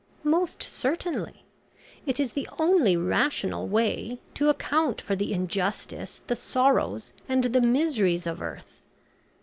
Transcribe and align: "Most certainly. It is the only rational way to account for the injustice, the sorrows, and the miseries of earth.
"Most 0.23 0.63
certainly. 0.63 1.43
It 2.07 2.19
is 2.19 2.33
the 2.33 2.49
only 2.57 2.97
rational 2.97 3.67
way 3.67 4.17
to 4.33 4.49
account 4.49 4.99
for 4.99 5.15
the 5.15 5.31
injustice, 5.31 6.21
the 6.25 6.35
sorrows, 6.35 7.13
and 7.29 7.43
the 7.43 7.61
miseries 7.61 8.25
of 8.25 8.41
earth. 8.41 8.81